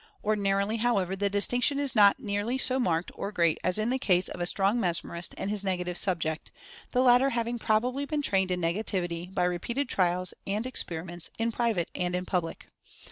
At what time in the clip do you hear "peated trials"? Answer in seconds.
9.59-10.33